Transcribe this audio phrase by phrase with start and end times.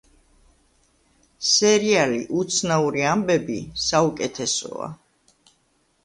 [1.49, 3.57] სერიალი უცნაური ამბები
[3.89, 4.89] საუკეთსოა